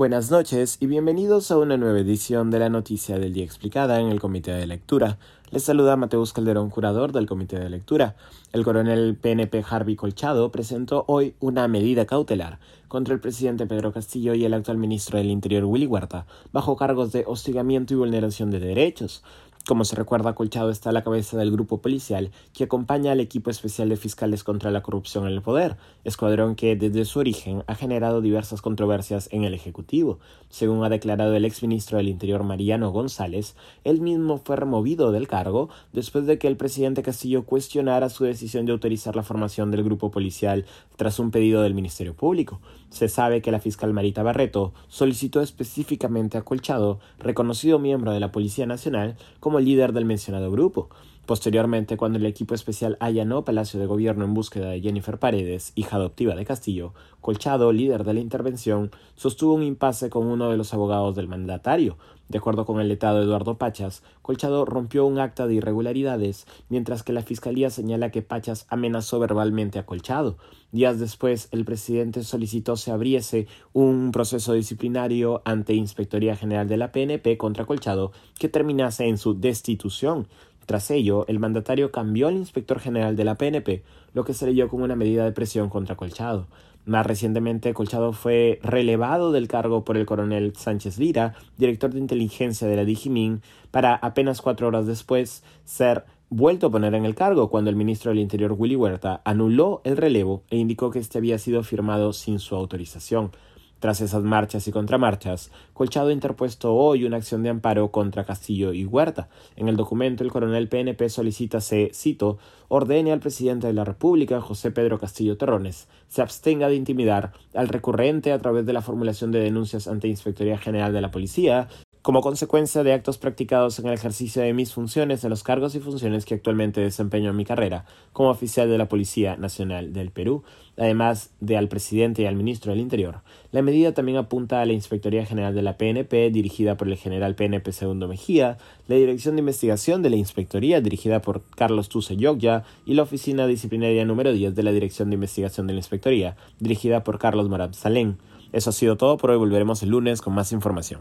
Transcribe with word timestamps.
Buenas 0.00 0.30
noches 0.30 0.78
y 0.80 0.86
bienvenidos 0.86 1.50
a 1.50 1.58
una 1.58 1.76
nueva 1.76 1.98
edición 1.98 2.50
de 2.50 2.58
la 2.58 2.70
Noticia 2.70 3.18
del 3.18 3.34
Día 3.34 3.44
Explicada 3.44 4.00
en 4.00 4.08
el 4.08 4.18
Comité 4.18 4.50
de 4.50 4.66
Lectura. 4.66 5.18
Les 5.50 5.62
saluda 5.62 5.94
Mateus 5.98 6.32
Calderón, 6.32 6.70
curador 6.70 7.12
del 7.12 7.26
Comité 7.26 7.58
de 7.60 7.68
Lectura. 7.68 8.16
El 8.54 8.64
coronel 8.64 9.14
PNP 9.20 9.62
Harvey 9.68 9.96
Colchado 9.96 10.50
presentó 10.50 11.04
hoy 11.06 11.34
una 11.38 11.68
medida 11.68 12.06
cautelar 12.06 12.60
contra 12.88 13.12
el 13.12 13.20
presidente 13.20 13.66
Pedro 13.66 13.92
Castillo 13.92 14.32
y 14.32 14.46
el 14.46 14.54
actual 14.54 14.78
ministro 14.78 15.18
del 15.18 15.28
Interior 15.28 15.66
Willy 15.66 15.86
Huerta, 15.86 16.24
bajo 16.50 16.76
cargos 16.76 17.12
de 17.12 17.24
hostigamiento 17.26 17.92
y 17.92 17.98
vulneración 17.98 18.50
de 18.50 18.58
derechos. 18.58 19.22
Como 19.70 19.84
se 19.84 19.94
recuerda, 19.94 20.34
Colchado 20.34 20.70
está 20.70 20.90
a 20.90 20.92
la 20.92 21.04
cabeza 21.04 21.36
del 21.38 21.52
grupo 21.52 21.80
policial 21.80 22.32
que 22.52 22.64
acompaña 22.64 23.12
al 23.12 23.20
equipo 23.20 23.50
especial 23.50 23.88
de 23.88 23.96
fiscales 23.96 24.42
contra 24.42 24.72
la 24.72 24.82
corrupción 24.82 25.28
en 25.28 25.32
el 25.32 25.42
poder, 25.42 25.76
escuadrón 26.02 26.56
que 26.56 26.74
desde 26.74 27.04
su 27.04 27.20
origen 27.20 27.62
ha 27.68 27.76
generado 27.76 28.20
diversas 28.20 28.62
controversias 28.62 29.28
en 29.30 29.44
el 29.44 29.54
Ejecutivo. 29.54 30.18
Según 30.48 30.82
ha 30.82 30.88
declarado 30.88 31.36
el 31.36 31.44
exministro 31.44 31.98
del 31.98 32.08
Interior 32.08 32.42
Mariano 32.42 32.90
González, 32.90 33.54
él 33.84 34.00
mismo 34.00 34.38
fue 34.38 34.56
removido 34.56 35.12
del 35.12 35.28
cargo 35.28 35.68
después 35.92 36.26
de 36.26 36.36
que 36.36 36.48
el 36.48 36.56
presidente 36.56 37.04
Castillo 37.04 37.44
cuestionara 37.44 38.08
su 38.08 38.24
decisión 38.24 38.66
de 38.66 38.72
autorizar 38.72 39.14
la 39.14 39.22
formación 39.22 39.70
del 39.70 39.84
grupo 39.84 40.10
policial 40.10 40.66
tras 40.96 41.20
un 41.20 41.30
pedido 41.30 41.62
del 41.62 41.74
Ministerio 41.74 42.14
Público. 42.14 42.60
Se 42.88 43.08
sabe 43.08 43.40
que 43.40 43.52
la 43.52 43.60
fiscal 43.60 43.92
Marita 43.92 44.24
Barreto 44.24 44.72
solicitó 44.88 45.40
específicamente 45.40 46.38
a 46.38 46.42
Colchado, 46.42 46.98
reconocido 47.20 47.78
miembro 47.78 48.10
de 48.10 48.18
la 48.18 48.32
Policía 48.32 48.66
Nacional, 48.66 49.16
como 49.38 49.59
líder 49.60 49.92
del 49.92 50.04
mencionado 50.04 50.50
grupo. 50.50 50.88
Posteriormente, 51.30 51.96
cuando 51.96 52.18
el 52.18 52.26
equipo 52.26 52.56
especial 52.56 52.96
allanó 52.98 53.44
Palacio 53.44 53.78
de 53.78 53.86
Gobierno 53.86 54.24
en 54.24 54.34
búsqueda 54.34 54.70
de 54.70 54.80
Jennifer 54.80 55.16
Paredes, 55.20 55.70
hija 55.76 55.94
adoptiva 55.94 56.34
de 56.34 56.44
Castillo, 56.44 56.92
Colchado, 57.20 57.70
líder 57.70 58.02
de 58.02 58.14
la 58.14 58.18
intervención, 58.18 58.90
sostuvo 59.14 59.54
un 59.54 59.62
impasse 59.62 60.10
con 60.10 60.26
uno 60.26 60.50
de 60.50 60.56
los 60.56 60.74
abogados 60.74 61.14
del 61.14 61.28
mandatario. 61.28 61.98
De 62.28 62.38
acuerdo 62.38 62.64
con 62.64 62.80
el 62.80 62.88
letado 62.88 63.22
Eduardo 63.22 63.58
Pachas, 63.58 64.02
Colchado 64.22 64.64
rompió 64.64 65.04
un 65.06 65.18
acta 65.18 65.46
de 65.46 65.54
irregularidades, 65.54 66.46
mientras 66.68 67.02
que 67.04 67.12
la 67.12 67.22
fiscalía 67.22 67.70
señala 67.70 68.10
que 68.10 68.22
Pachas 68.22 68.66
amenazó 68.68 69.18
verbalmente 69.18 69.78
a 69.78 69.86
Colchado. 69.86 70.36
Días 70.72 71.00
después, 71.00 71.48
el 71.50 71.64
presidente 71.64 72.22
solicitó 72.22 72.76
se 72.76 72.92
abriese 72.92 73.48
un 73.72 74.12
proceso 74.12 74.52
disciplinario 74.52 75.42
ante 75.44 75.74
Inspectoría 75.74 76.36
General 76.36 76.68
de 76.68 76.76
la 76.76 76.92
PNP 76.92 77.36
contra 77.36 77.66
Colchado 77.66 78.12
que 78.38 78.48
terminase 78.48 79.06
en 79.06 79.18
su 79.18 79.38
destitución. 79.38 80.28
Tras 80.66 80.90
ello, 80.90 81.24
el 81.28 81.38
mandatario 81.38 81.90
cambió 81.90 82.28
al 82.28 82.36
inspector 82.36 82.78
general 82.78 83.16
de 83.16 83.24
la 83.24 83.36
PNP, 83.36 83.82
lo 84.14 84.24
que 84.24 84.34
se 84.34 84.46
leyó 84.46 84.68
como 84.68 84.84
una 84.84 84.96
medida 84.96 85.24
de 85.24 85.32
presión 85.32 85.68
contra 85.68 85.96
Colchado. 85.96 86.46
Más 86.86 87.06
recientemente, 87.06 87.74
Colchado 87.74 88.12
fue 88.12 88.58
relevado 88.62 89.32
del 89.32 89.48
cargo 89.48 89.84
por 89.84 89.96
el 89.96 90.06
coronel 90.06 90.54
Sánchez 90.56 90.98
Lira, 90.98 91.34
director 91.58 91.92
de 91.92 92.00
inteligencia 92.00 92.66
de 92.66 92.76
la 92.76 92.84
Digimin, 92.84 93.42
para 93.70 93.94
apenas 93.94 94.40
cuatro 94.40 94.68
horas 94.68 94.86
después 94.86 95.42
ser 95.64 96.04
vuelto 96.30 96.68
a 96.68 96.70
poner 96.70 96.94
en 96.94 97.04
el 97.04 97.14
cargo 97.14 97.50
cuando 97.50 97.70
el 97.70 97.76
ministro 97.76 98.10
del 98.10 98.20
Interior 98.20 98.54
Willy 98.56 98.76
Huerta 98.76 99.20
anuló 99.24 99.82
el 99.84 99.96
relevo 99.96 100.44
e 100.48 100.56
indicó 100.56 100.90
que 100.90 101.00
este 101.00 101.18
había 101.18 101.38
sido 101.38 101.62
firmado 101.62 102.12
sin 102.12 102.38
su 102.38 102.54
autorización. 102.54 103.32
Tras 103.80 104.02
esas 104.02 104.22
marchas 104.22 104.68
y 104.68 104.72
contramarchas, 104.72 105.50
Colchado 105.72 106.10
ha 106.10 106.12
interpuesto 106.12 106.74
hoy 106.74 107.04
una 107.04 107.16
acción 107.16 107.42
de 107.42 107.48
amparo 107.48 107.90
contra 107.90 108.24
Castillo 108.24 108.74
y 108.74 108.84
Huerta. 108.84 109.30
En 109.56 109.68
el 109.68 109.76
documento, 109.76 110.22
el 110.22 110.30
coronel 110.30 110.68
PNP 110.68 111.08
solicita 111.08 111.62
se, 111.62 111.90
cito, 111.94 112.36
ordene 112.68 113.10
al 113.10 113.20
presidente 113.20 113.66
de 113.66 113.72
la 113.72 113.84
República, 113.84 114.42
José 114.42 114.70
Pedro 114.70 114.98
Castillo 114.98 115.38
Terrones, 115.38 115.88
se 116.08 116.20
abstenga 116.20 116.68
de 116.68 116.74
intimidar 116.74 117.32
al 117.54 117.68
recurrente 117.68 118.32
a 118.32 118.38
través 118.38 118.66
de 118.66 118.74
la 118.74 118.82
formulación 118.82 119.32
de 119.32 119.40
denuncias 119.40 119.88
ante 119.88 120.08
Inspectoría 120.08 120.58
General 120.58 120.92
de 120.92 121.00
la 121.00 121.10
Policía 121.10 121.68
como 122.02 122.22
consecuencia 122.22 122.82
de 122.82 122.94
actos 122.94 123.18
practicados 123.18 123.78
en 123.78 123.86
el 123.86 123.92
ejercicio 123.92 124.40
de 124.42 124.54
mis 124.54 124.72
funciones, 124.72 125.20
de 125.20 125.28
los 125.28 125.42
cargos 125.42 125.74
y 125.74 125.80
funciones 125.80 126.24
que 126.24 126.34
actualmente 126.34 126.80
desempeño 126.80 127.30
en 127.30 127.36
mi 127.36 127.44
carrera 127.44 127.84
como 128.12 128.30
oficial 128.30 128.70
de 128.70 128.78
la 128.78 128.88
Policía 128.88 129.36
Nacional 129.36 129.92
del 129.92 130.10
Perú, 130.10 130.42
además 130.78 131.30
de 131.40 131.58
al 131.58 131.68
presidente 131.68 132.22
y 132.22 132.26
al 132.26 132.36
ministro 132.36 132.72
del 132.72 132.80
Interior. 132.80 133.20
La 133.52 133.60
medida 133.60 133.92
también 133.92 134.16
apunta 134.16 134.62
a 134.62 134.66
la 134.66 134.72
Inspectoría 134.72 135.26
General 135.26 135.54
de 135.54 135.62
la 135.62 135.76
PNP, 135.76 136.30
dirigida 136.30 136.76
por 136.76 136.88
el 136.88 136.96
general 136.96 137.34
PNP 137.34 137.70
Segundo 137.72 138.08
Mejía, 138.08 138.56
la 138.88 138.96
Dirección 138.96 139.36
de 139.36 139.40
Investigación 139.40 140.02
de 140.02 140.10
la 140.10 140.16
Inspectoría, 140.16 140.80
dirigida 140.80 141.20
por 141.20 141.42
Carlos 141.54 141.90
Tuse 141.90 142.16
Yogya, 142.16 142.64
y 142.86 142.94
la 142.94 143.02
Oficina 143.02 143.46
Disciplinaria 143.46 144.04
número 144.06 144.32
10 144.32 144.54
de 144.54 144.62
la 144.62 144.72
Dirección 144.72 145.10
de 145.10 145.14
Investigación 145.14 145.66
de 145.66 145.74
la 145.74 145.80
Inspectoría, 145.80 146.36
dirigida 146.58 147.04
por 147.04 147.18
Carlos 147.18 147.48
Marab 147.50 147.74
Salén. 147.74 148.16
Eso 148.52 148.70
ha 148.70 148.72
sido 148.72 148.96
todo 148.96 149.16
por 149.18 149.30
hoy, 149.30 149.38
volveremos 149.38 149.82
el 149.82 149.90
lunes 149.90 150.22
con 150.22 150.34
más 150.34 150.50
información. 150.52 151.00